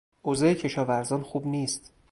اوضاع 0.21 0.53
کشاورزان 0.53 1.23
خوب 1.23 1.47
نیست. 1.47 1.93